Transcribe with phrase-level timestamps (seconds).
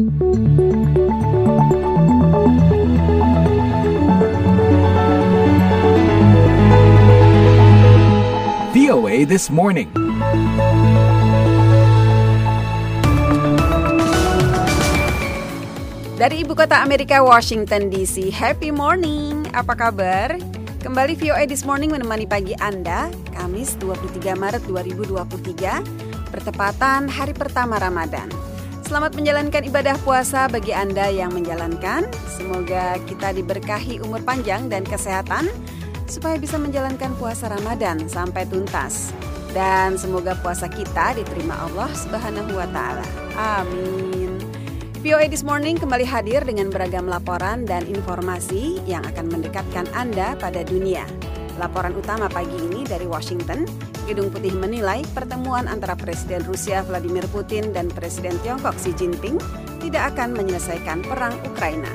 [0.00, 0.08] VOA
[9.28, 9.92] This Morning.
[16.16, 19.44] Dari ibu kota Amerika, Washington DC, happy morning.
[19.52, 20.40] Apa kabar?
[20.80, 28.49] Kembali VOA This Morning menemani pagi Anda, Kamis 23 Maret 2023, bertepatan hari pertama Ramadan.
[28.90, 32.10] Selamat menjalankan ibadah puasa bagi Anda yang menjalankan.
[32.26, 35.46] Semoga kita diberkahi umur panjang dan kesehatan
[36.10, 39.14] supaya bisa menjalankan puasa Ramadan sampai tuntas.
[39.54, 43.06] Dan semoga puasa kita diterima Allah Subhanahu wa taala.
[43.38, 44.42] Amin.
[45.06, 50.66] VOA This Morning kembali hadir dengan beragam laporan dan informasi yang akan mendekatkan Anda pada
[50.66, 51.06] dunia.
[51.62, 53.70] Laporan utama pagi ini dari Washington,
[54.08, 59.36] Gedung Putih menilai pertemuan antara Presiden Rusia Vladimir Putin dan Presiden Tiongkok Xi Jinping
[59.80, 61.90] tidak akan menyelesaikan perang Ukraina.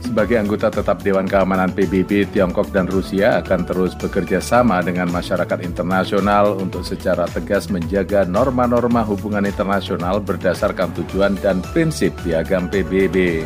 [0.00, 5.60] Sebagai anggota tetap Dewan Keamanan PBB, Tiongkok dan Rusia akan terus bekerja sama dengan masyarakat
[5.60, 13.44] internasional untuk secara tegas menjaga norma-norma hubungan internasional berdasarkan tujuan dan prinsip piagam PBB.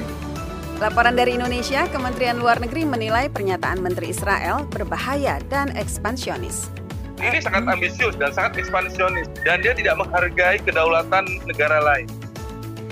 [0.83, 6.66] Laporan dari Indonesia, Kementerian Luar Negeri menilai pernyataan Menteri Israel berbahaya dan ekspansionis.
[7.22, 12.11] ini sangat ambisius dan sangat ekspansionis dan dia tidak menghargai kedaulatan negara lain.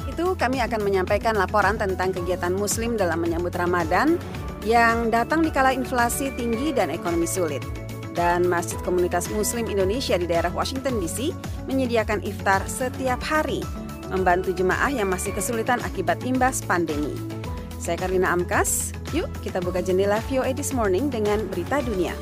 [0.06, 4.22] Itu kami akan menyampaikan laporan tentang kegiatan Muslim dalam menyambut Ramadan
[4.62, 7.66] yang datang di kala inflasi tinggi dan ekonomi sulit.
[8.14, 11.34] Dan Masjid Komunitas Muslim Indonesia di daerah Washington DC
[11.66, 13.66] menyediakan iftar setiap hari,
[14.14, 17.39] membantu jemaah yang masih kesulitan akibat imbas pandemi.
[17.80, 22.12] Saya Karina Amkas, yuk kita buka jendela VOA This Morning dengan berita dunia.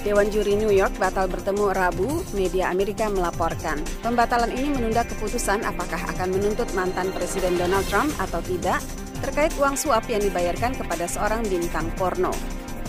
[0.00, 3.84] Dewan Juri New York batal bertemu Rabu, media Amerika melaporkan.
[4.00, 8.80] Pembatalan ini menunda keputusan apakah akan menuntut mantan Presiden Donald Trump atau tidak
[9.20, 12.32] terkait uang suap yang dibayarkan kepada seorang bintang porno.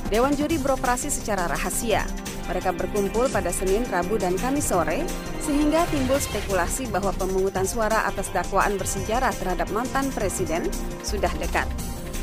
[0.08, 2.08] Dewan Juri beroperasi secara rahasia.
[2.48, 5.04] Mereka berkumpul pada Senin, Rabu, dan Kamis sore,
[5.50, 10.70] sehingga timbul spekulasi bahwa pemungutan suara atas dakwaan bersejarah terhadap mantan presiden
[11.02, 11.66] sudah dekat.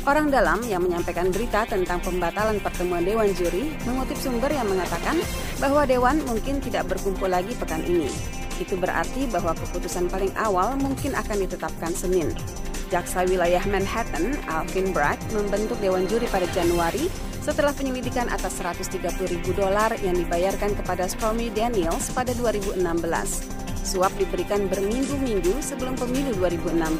[0.07, 5.19] Orang dalam yang menyampaikan berita tentang pembatalan pertemuan Dewan Juri mengutip sumber yang mengatakan
[5.59, 8.07] bahwa Dewan mungkin tidak berkumpul lagi pekan ini.
[8.63, 12.31] Itu berarti bahwa keputusan paling awal mungkin akan ditetapkan Senin.
[12.87, 17.11] Jaksa wilayah Manhattan, Alvin Bragg, membentuk Dewan Juri pada Januari
[17.47, 18.99] setelah penyelidikan atas 130
[19.31, 22.83] ribu dolar yang dibayarkan kepada Stormy Daniels pada 2016.
[23.87, 26.91] Suap diberikan berminggu-minggu sebelum pemilu 2016,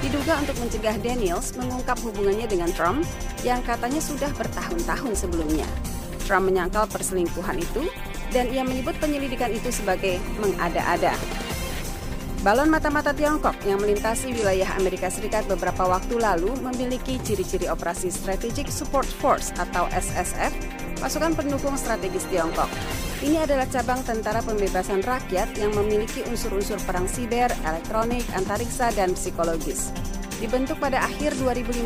[0.00, 3.04] diduga untuk mencegah Daniels mengungkap hubungannya dengan Trump
[3.44, 5.68] yang katanya sudah bertahun-tahun sebelumnya.
[6.24, 7.84] Trump menyangkal perselingkuhan itu
[8.32, 11.12] dan ia menyebut penyelidikan itu sebagai mengada-ada.
[12.46, 18.70] Balon mata-mata Tiongkok yang melintasi wilayah Amerika Serikat beberapa waktu lalu memiliki ciri-ciri operasi Strategic
[18.70, 20.54] Support Force atau SSF,
[21.02, 22.70] pasukan pendukung strategis Tiongkok.
[23.26, 29.90] Ini adalah cabang tentara pembebasan rakyat yang memiliki unsur-unsur perang siber, elektronik, antariksa, dan psikologis.
[30.38, 31.82] Dibentuk pada akhir 2015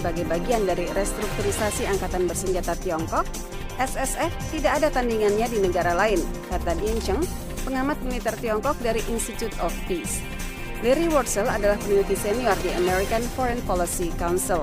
[0.00, 3.28] sebagai bagian dari restrukturisasi Angkatan Bersenjata Tiongkok,
[3.76, 7.20] SSF tidak ada tandingannya di negara lain, kata Dien Cheng,
[7.64, 10.20] pengamat militer Tiongkok dari Institute of Peace.
[10.84, 14.60] Larry Wurzel adalah peneliti senior di American Foreign Policy Council.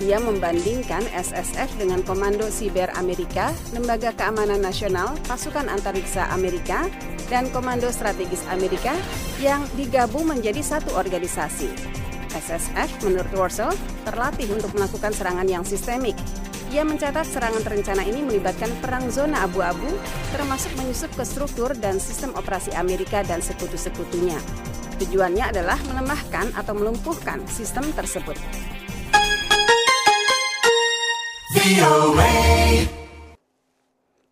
[0.00, 6.88] Ia membandingkan SSF dengan Komando Siber Amerika, Lembaga Keamanan Nasional, Pasukan Antariksa Amerika,
[7.28, 8.96] dan Komando Strategis Amerika
[9.42, 11.68] yang digabung menjadi satu organisasi.
[12.32, 13.74] SSF, menurut Wurzel,
[14.06, 16.14] terlatih untuk melakukan serangan yang sistemik.
[16.68, 19.88] Ia mencatat serangan terencana ini melibatkan perang zona abu-abu,
[20.36, 24.36] termasuk menyusup ke struktur dan sistem operasi Amerika dan sekutu-sekutunya.
[25.00, 28.36] Tujuannya adalah melemahkan atau melumpuhkan sistem tersebut.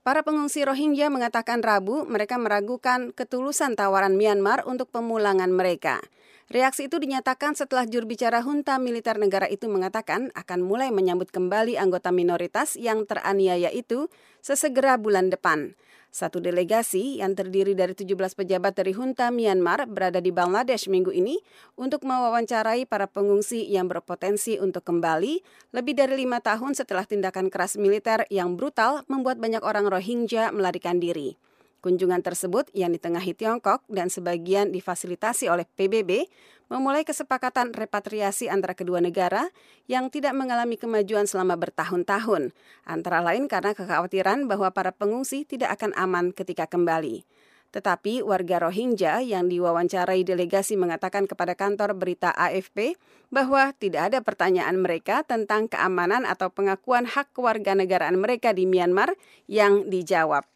[0.04, 6.04] Para pengungsi Rohingya mengatakan Rabu mereka meragukan ketulusan tawaran Myanmar untuk pemulangan mereka.
[6.47, 11.75] Reaksi itu dinyatakan setelah juru bicara junta militer negara itu mengatakan akan mulai menyambut kembali
[11.75, 14.07] anggota minoritas yang teraniaya itu
[14.47, 15.75] sesegera bulan depan.
[16.15, 21.34] Satu delegasi yang terdiri dari 17 pejabat dari junta Myanmar berada di Bangladesh minggu ini
[21.75, 25.43] untuk mewawancarai para pengungsi yang berpotensi untuk kembali
[25.75, 31.03] lebih dari lima tahun setelah tindakan keras militer yang brutal membuat banyak orang Rohingya melarikan
[31.03, 31.34] diri.
[31.84, 36.26] Kunjungan tersebut yang ditengahi Tiongkok dan sebagian difasilitasi oleh PBB
[36.66, 39.46] memulai kesepakatan repatriasi antara kedua negara
[39.86, 42.50] yang tidak mengalami kemajuan selama bertahun-tahun,
[42.82, 47.22] antara lain karena kekhawatiran bahwa para pengungsi tidak akan aman ketika kembali.
[47.70, 52.96] Tetapi warga Rohingya yang diwawancarai delegasi mengatakan kepada kantor berita AFP
[53.28, 59.12] bahwa tidak ada pertanyaan mereka tentang keamanan atau pengakuan hak kewarganegaraan mereka di Myanmar
[59.44, 60.48] yang dijawab.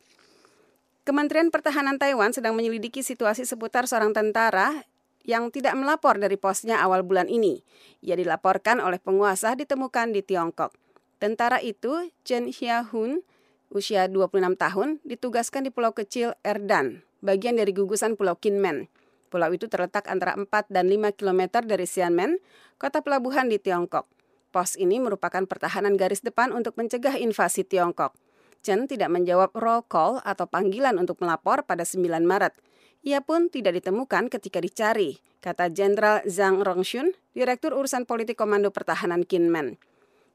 [1.10, 4.86] Kementerian Pertahanan Taiwan sedang menyelidiki situasi seputar seorang tentara
[5.26, 7.66] yang tidak melapor dari posnya awal bulan ini.
[7.98, 10.70] Ia dilaporkan oleh penguasa ditemukan di Tiongkok.
[11.18, 13.26] Tentara itu, Chen Xiahun,
[13.74, 18.86] usia 26 tahun, ditugaskan di pulau kecil Erdan, bagian dari gugusan Pulau Kinmen.
[19.34, 22.38] Pulau itu terletak antara 4 dan 5 km dari Xiamen,
[22.78, 24.06] kota pelabuhan di Tiongkok.
[24.54, 28.14] Pos ini merupakan pertahanan garis depan untuk mencegah invasi Tiongkok.
[28.60, 32.52] Chen tidak menjawab roll call atau panggilan untuk melapor pada 9 Maret.
[33.00, 39.24] Ia pun tidak ditemukan ketika dicari, kata Jenderal Zhang Rongxun, Direktur Urusan Politik Komando Pertahanan
[39.24, 39.80] Kinmen.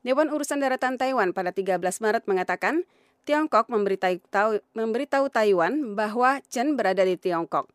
[0.01, 2.85] Dewan Urusan Daratan Taiwan pada 13 Maret mengatakan
[3.25, 7.69] Tiongkok memberitahu, memberitahu Taiwan bahwa Chen berada di Tiongkok.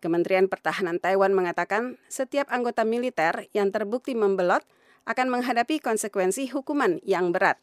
[0.00, 4.64] Kementerian Pertahanan Taiwan mengatakan setiap anggota militer yang terbukti membelot
[5.04, 7.60] akan menghadapi konsekuensi hukuman yang berat.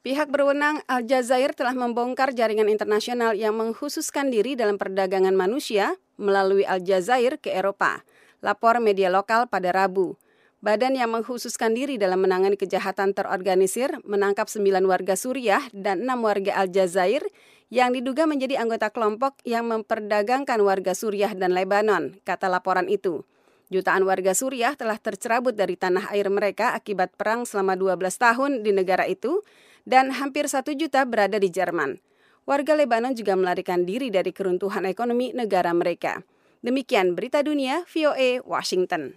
[0.00, 7.36] Pihak berwenang Aljazair telah membongkar jaringan internasional yang menghususkan diri dalam perdagangan manusia melalui Aljazair
[7.36, 8.00] ke Eropa.
[8.40, 10.16] Lapor media lokal pada Rabu.
[10.64, 16.56] Badan yang mengkhususkan diri dalam menangani kejahatan terorganisir menangkap sembilan warga Suriah dan enam warga
[16.64, 17.20] Aljazair
[17.68, 23.20] yang diduga menjadi anggota kelompok yang memperdagangkan warga Suriah dan Lebanon, kata laporan itu.
[23.68, 28.72] Jutaan warga Suriah telah tercerabut dari tanah air mereka akibat perang selama 12 tahun di
[28.72, 29.44] negara itu
[29.88, 32.00] dan hampir satu juta berada di Jerman.
[32.48, 36.24] Warga Lebanon juga melarikan diri dari keruntuhan ekonomi negara mereka.
[36.60, 39.16] Demikian berita dunia VOA Washington.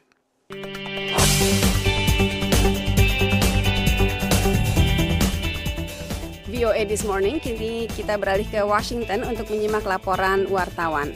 [6.53, 11.11] VOA This Morning, kini kita beralih ke Washington untuk menyimak laporan wartawan.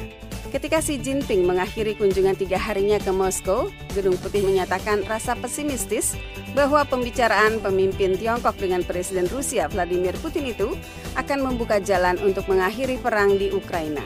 [0.48, 6.16] Ketika Xi Jinping mengakhiri kunjungan tiga harinya ke Moskow, Gedung Putih menyatakan rasa pesimistis
[6.56, 10.72] bahwa pembicaraan pemimpin Tiongkok dengan Presiden Rusia Vladimir Putin itu
[11.20, 14.00] akan membuka jalan untuk mengakhiri perang di Ukraina.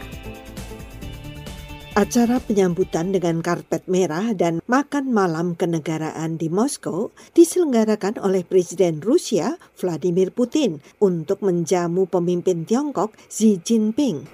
[1.93, 9.61] Acara penyambutan dengan karpet merah dan makan malam kenegaraan di Moskow diselenggarakan oleh Presiden Rusia
[9.77, 14.25] Vladimir Putin untuk menjamu pemimpin Tiongkok Xi Jinping.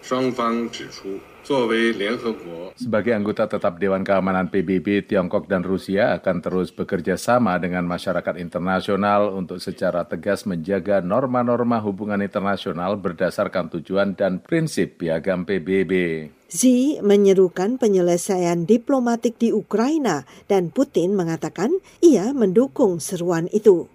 [2.75, 8.35] Sebagai anggota tetap Dewan Keamanan PBB, Tiongkok dan Rusia akan terus bekerja sama dengan masyarakat
[8.35, 16.27] internasional untuk secara tegas menjaga norma-norma hubungan internasional berdasarkan tujuan dan prinsip piagam PBB.
[16.47, 23.91] Xi menyerukan penyelesaian diplomatik di Ukraina dan Putin mengatakan ia mendukung seruan itu.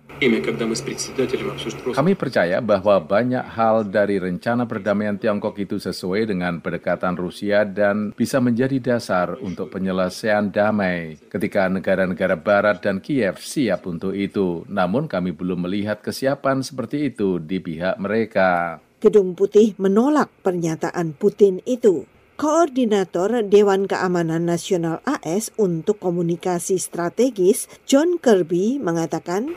[1.92, 8.14] Kami percaya bahwa banyak hal dari rencana perdamaian Tiongkok itu sesuai dengan pendekatan Rusia dan
[8.14, 14.62] bisa menjadi dasar untuk penyelesaian damai ketika negara-negara Barat dan Kiev siap untuk itu.
[14.70, 18.78] Namun kami belum melihat kesiapan seperti itu di pihak mereka.
[19.02, 22.06] Gedung Putih menolak pernyataan Putin itu.
[22.40, 29.52] Koordinator Dewan Keamanan Nasional AS untuk komunikasi strategis John Kirby mengatakan,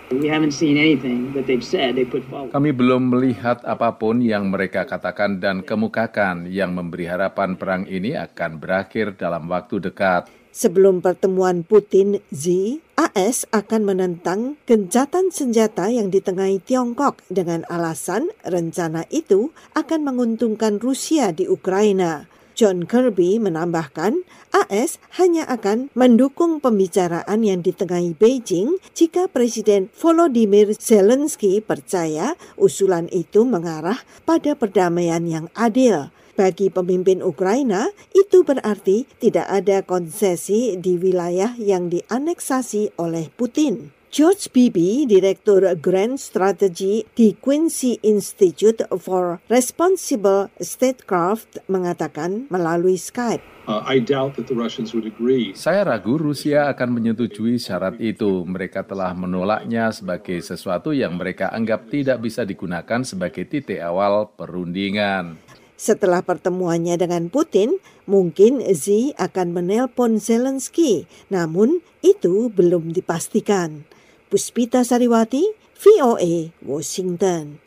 [2.51, 8.12] Kami belum melihat apa pun yang mereka katakan dan kemukakan yang memberi harapan perang ini
[8.20, 10.27] akan berakhir dalam waktu dekat.
[10.55, 19.03] Sebelum pertemuan Putin Xi, AS akan menentang gencatan senjata yang ditengahi Tiongkok dengan alasan rencana
[19.12, 22.35] itu akan menguntungkan Rusia di Ukraina.
[22.56, 24.24] John Kirby menambahkan,
[24.56, 33.44] AS hanya akan mendukung pembicaraan yang ditengahi Beijing jika Presiden Volodymyr Zelensky percaya usulan itu
[33.44, 36.16] mengarah pada perdamaian yang adil.
[36.36, 43.95] Bagi pemimpin Ukraina, itu berarti tidak ada konsesi di wilayah yang dianeksasi oleh Putin.
[44.15, 53.43] George Beebe, Direktur Grand Strategy di Quincy Institute for Responsible Statecraft, mengatakan melalui Skype.
[53.67, 53.84] Uh,
[55.51, 58.48] Saya ragu Rusia akan menyetujui syarat itu.
[58.48, 65.36] Mereka telah menolaknya sebagai sesuatu yang mereka anggap tidak bisa digunakan sebagai titik awal perundingan.
[65.75, 73.91] Setelah pertemuannya dengan Putin, mungkin Xi akan menelpon Zelensky, namun itu belum dipastikan.
[74.25, 75.46] Puspita Sariwati,
[75.77, 77.62] VOA, Washington.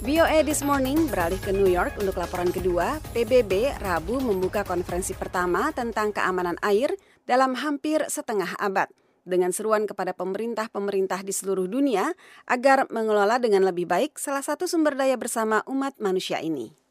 [0.00, 0.40] VOA.
[0.48, 6.08] This Morning beralih ke New York untuk laporan kedua, PBB Rabu membuka konferensi pertama tentang
[6.08, 6.88] keamanan air
[7.28, 8.88] dalam hampir setengah abad
[9.28, 12.16] dengan seruan kepada pemerintah-pemerintah di seluruh dunia
[12.48, 16.83] agar mengelola dengan lebih baik salah satu sumber daya bersama umat manusia ini.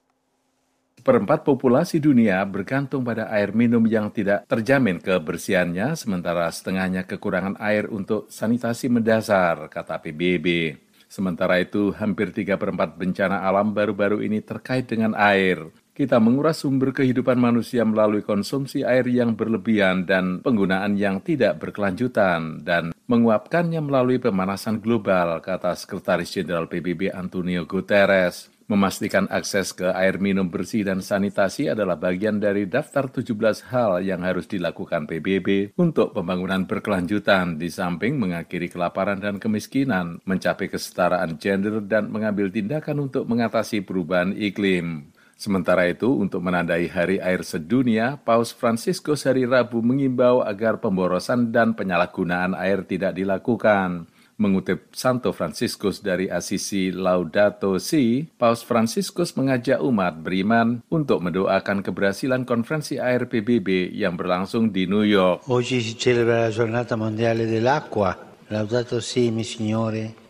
[1.03, 7.91] Perempat populasi dunia bergantung pada air minum yang tidak terjamin kebersihannya, sementara setengahnya kekurangan air
[7.91, 10.79] untuk sanitasi mendasar, kata PBB.
[11.11, 15.75] Sementara itu, hampir tiga perempat bencana alam baru-baru ini terkait dengan air.
[15.91, 22.63] Kita menguras sumber kehidupan manusia melalui konsumsi air yang berlebihan dan penggunaan yang tidak berkelanjutan
[22.63, 28.52] dan menguapkannya melalui pemanasan global, kata Sekretaris Jenderal PBB Antonio Guterres.
[28.63, 34.23] Memastikan akses ke air minum bersih dan sanitasi adalah bagian dari daftar 17 hal yang
[34.23, 41.83] harus dilakukan PBB untuk pembangunan berkelanjutan di samping mengakhiri kelaparan dan kemiskinan, mencapai kesetaraan gender
[41.83, 45.11] dan mengambil tindakan untuk mengatasi perubahan iklim.
[45.33, 51.75] Sementara itu, untuk menandai Hari Air Sedunia, Paus Franciscus hari Rabu mengimbau agar pemborosan dan
[51.75, 54.07] penyalahgunaan air tidak dilakukan.
[54.37, 62.41] Mengutip Santo Franciscus dari Assisi Laudato Si, Paus Franciscus mengajak umat beriman untuk mendoakan keberhasilan
[62.41, 65.45] konferensi air PBB yang berlangsung di New York.
[65.51, 68.33] Oggi si celebra la giornata mondiale dell'acqua.
[68.49, 70.22] Laudato Si, mi Signore,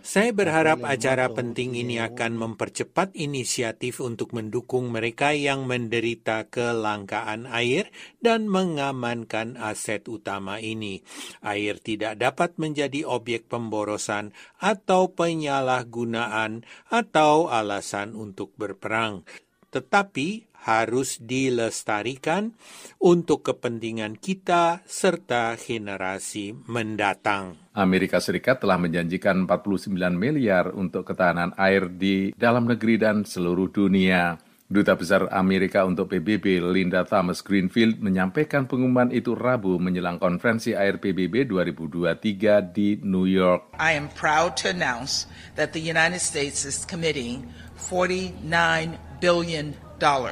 [0.00, 7.90] saya berharap acara penting ini akan mempercepat inisiatif untuk mendukung mereka yang menderita kelangkaan air
[8.22, 11.02] dan mengamankan aset utama ini.
[11.42, 14.30] Air tidak dapat menjadi objek pemborosan
[14.62, 19.26] atau penyalahgunaan atau alasan untuk berperang.
[19.74, 22.56] Tetapi harus dilestarikan
[22.96, 27.60] untuk kepentingan kita serta generasi mendatang.
[27.76, 34.40] Amerika Serikat telah menjanjikan 49 miliar untuk ketahanan air di dalam negeri dan seluruh dunia.
[34.64, 40.96] Duta Besar Amerika untuk PBB Linda Thomas Greenfield menyampaikan pengumuman itu Rabu menjelang konferensi air
[40.96, 43.76] PBB 2023 di New York.
[43.76, 45.28] I am proud to announce
[45.60, 47.44] that the United States is committing
[47.76, 48.40] 49
[49.20, 49.76] billion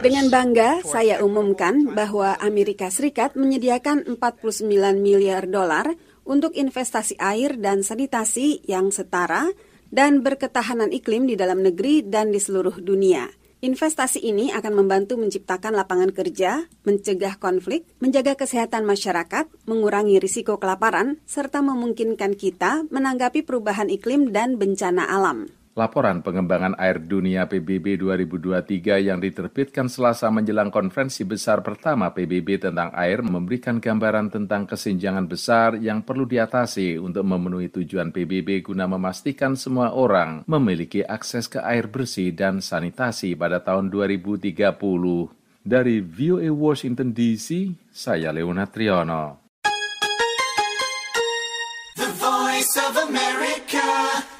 [0.02, 5.94] dengan bangga, saya umumkan bahwa Amerika Serikat menyediakan 49 miliar dolar
[6.26, 9.48] untuk investasi air dan sanitasi yang setara
[9.92, 13.30] dan berketahanan iklim di dalam negeri dan di seluruh dunia.
[13.62, 21.22] Investasi ini akan membantu menciptakan lapangan kerja, mencegah konflik, menjaga kesehatan masyarakat, mengurangi risiko kelaparan,
[21.30, 25.61] serta memungkinkan kita menanggapi perubahan iklim dan bencana alam.
[25.72, 32.92] Laporan pengembangan air dunia PBB 2023 yang diterbitkan selasa menjelang konferensi besar pertama PBB tentang
[32.92, 39.56] air memberikan gambaran tentang kesenjangan besar yang perlu diatasi untuk memenuhi tujuan PBB guna memastikan
[39.56, 44.52] semua orang memiliki akses ke air bersih dan sanitasi pada tahun 2030.
[45.64, 49.40] Dari VOA Washington DC, saya Leona Triono.
[51.96, 54.31] The Voice of America.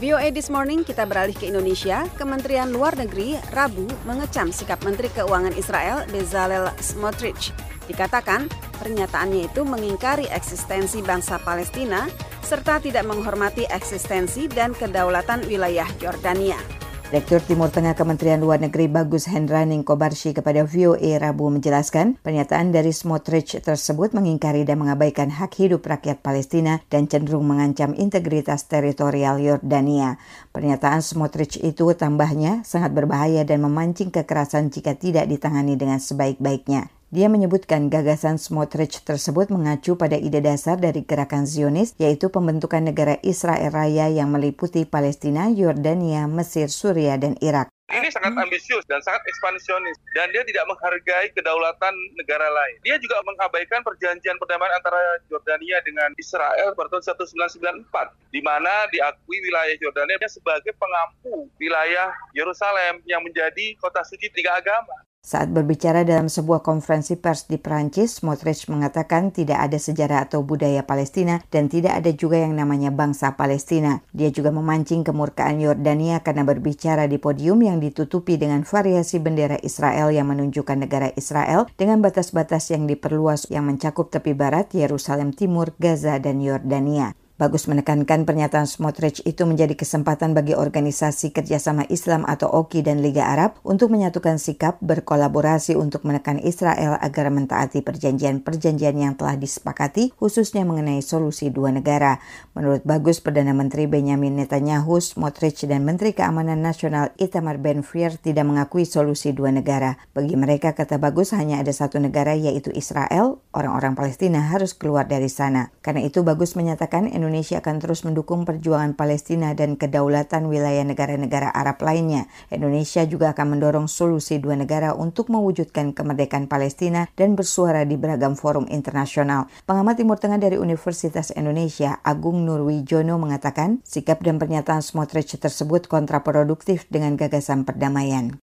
[0.00, 2.08] VOA This Morning kita beralih ke Indonesia.
[2.16, 7.52] Kementerian Luar Negeri Rabu mengecam sikap Menteri Keuangan Israel Bezalel Smotrich.
[7.84, 8.48] Dikatakan
[8.80, 12.08] pernyataannya itu mengingkari eksistensi bangsa Palestina
[12.40, 16.79] serta tidak menghormati eksistensi dan kedaulatan wilayah Yordania.
[17.10, 22.94] Direktur Timur Tengah Kementerian Luar Negeri Bagus Hendraning Kobarshi kepada VOA Rabu menjelaskan pernyataan dari
[22.94, 30.22] Smotrich tersebut mengingkari dan mengabaikan hak hidup rakyat Palestina dan cenderung mengancam integritas teritorial Yordania.
[30.54, 36.94] Pernyataan Smotrich itu tambahnya sangat berbahaya dan memancing kekerasan jika tidak ditangani dengan sebaik-baiknya.
[37.10, 43.18] Dia menyebutkan gagasan Smotrich tersebut mengacu pada ide dasar dari gerakan Zionis, yaitu pembentukan negara
[43.26, 47.66] Israel Raya yang meliputi Palestina, Yordania, Mesir, Suria, dan Irak.
[47.90, 52.78] Ini sangat ambisius dan sangat ekspansionis dan dia tidak menghargai kedaulatan negara lain.
[52.86, 59.42] Dia juga mengabaikan perjanjian perdamaian antara Yordania dengan Israel pada tahun 1994 di mana diakui
[59.42, 65.09] wilayah Yordania sebagai pengampu wilayah Yerusalem yang menjadi kota suci tiga agama.
[65.20, 70.80] Saat berbicara dalam sebuah konferensi pers di Perancis, Smotrich mengatakan tidak ada sejarah atau budaya
[70.82, 74.00] Palestina dan tidak ada juga yang namanya bangsa Palestina.
[74.16, 80.08] Dia juga memancing kemurkaan Yordania karena berbicara di podium yang ditutupi dengan variasi bendera Israel
[80.08, 86.16] yang menunjukkan negara Israel dengan batas-batas yang diperluas yang mencakup tepi barat, Yerusalem Timur, Gaza,
[86.16, 87.12] dan Yordania.
[87.40, 93.32] Bagus menekankan pernyataan Smotrich itu menjadi kesempatan bagi Organisasi Kerjasama Islam atau OKI dan Liga
[93.32, 100.68] Arab untuk menyatukan sikap berkolaborasi untuk menekan Israel agar mentaati perjanjian-perjanjian yang telah disepakati, khususnya
[100.68, 102.20] mengenai solusi dua negara.
[102.52, 108.84] Menurut Bagus, Perdana Menteri Benjamin Netanyahu, Smotrich, dan Menteri Keamanan Nasional Itamar Ben-Gvir tidak mengakui
[108.84, 109.96] solusi dua negara.
[110.12, 113.40] Bagi mereka, kata Bagus, hanya ada satu negara yaitu Israel.
[113.56, 115.72] Orang-orang Palestina harus keluar dari sana.
[115.80, 121.54] Karena itu, Bagus menyatakan Indonesia Indonesia akan terus mendukung perjuangan Palestina dan kedaulatan wilayah negara-negara
[121.54, 122.26] Arab lainnya.
[122.50, 128.34] Indonesia juga akan mendorong solusi dua negara untuk mewujudkan kemerdekaan Palestina dan bersuara di beragam
[128.34, 129.46] forum internasional.
[129.62, 136.90] Pengamat Timur Tengah dari Universitas Indonesia, Agung Nurwijono mengatakan, sikap dan pernyataan Smotrich tersebut kontraproduktif
[136.90, 138.42] dengan gagasan perdamaian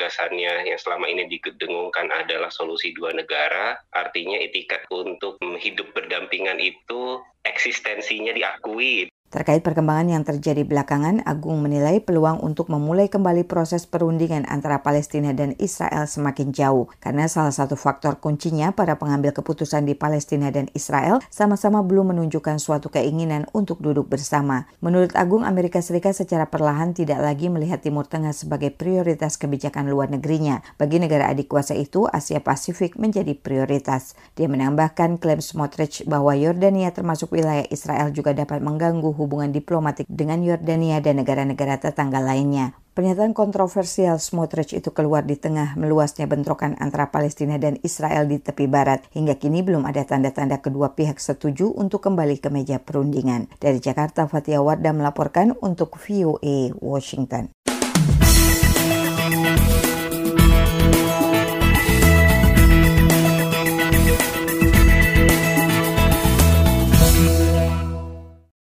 [0.00, 7.22] gagasannya yang selama ini didengungkan adalah solusi dua negara, artinya etikat untuk hidup berdampingan itu
[7.44, 14.42] eksistensinya diakui Terkait perkembangan yang terjadi belakangan, Agung menilai peluang untuk memulai kembali proses perundingan
[14.50, 19.94] antara Palestina dan Israel semakin jauh, karena salah satu faktor kuncinya para pengambil keputusan di
[19.94, 24.66] Palestina dan Israel sama-sama belum menunjukkan suatu keinginan untuk duduk bersama.
[24.82, 30.10] Menurut Agung, Amerika Serikat secara perlahan tidak lagi melihat Timur Tengah sebagai prioritas kebijakan luar
[30.10, 30.58] negerinya.
[30.74, 34.18] Bagi negara adik kuasa itu, Asia Pasifik menjadi prioritas.
[34.34, 40.40] Dia menambahkan klaim Smotrich bahwa Yordania termasuk wilayah Israel juga dapat mengganggu hubungan diplomatik dengan
[40.40, 42.72] Yordania dan negara-negara tetangga lainnya.
[42.90, 48.66] Pernyataan kontroversial Smotrich itu keluar di tengah meluasnya bentrokan antara Palestina dan Israel di tepi
[48.66, 49.06] barat.
[49.14, 53.46] Hingga kini belum ada tanda-tanda kedua pihak setuju untuk kembali ke meja perundingan.
[53.62, 57.54] Dari Jakarta, Fatia Wardah melaporkan untuk VOA Washington.